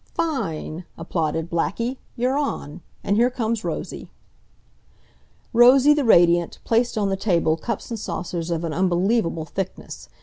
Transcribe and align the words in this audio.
"Fine!" 0.15 0.85
applauded 0.97 1.47
Blackie. 1.47 1.97
"You're 2.15 2.35
on. 2.35 2.81
And 3.03 3.17
here 3.17 3.29
comes 3.29 3.63
Rosie." 3.63 4.09
Rosie, 5.53 5.93
the 5.93 6.03
radiant, 6.03 6.57
placed 6.63 6.97
on 6.97 7.09
the 7.09 7.15
table 7.15 7.55
cups 7.55 7.91
and 7.91 7.99
saucers 7.99 8.49
of 8.49 8.63
an 8.63 8.73
unbelievable 8.73 9.45
thickness. 9.45 10.09